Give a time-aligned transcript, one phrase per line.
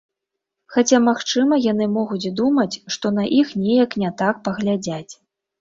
[0.75, 5.09] Хаця магчыма яны могуць думаць, што на іх неяк не так паглядзяць.